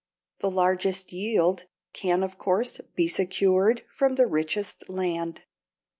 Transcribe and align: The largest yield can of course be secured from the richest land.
The 0.39 0.49
largest 0.49 1.13
yield 1.13 1.65
can 1.93 2.23
of 2.23 2.39
course 2.39 2.81
be 2.95 3.07
secured 3.07 3.83
from 3.93 4.15
the 4.15 4.25
richest 4.25 4.89
land. 4.89 5.43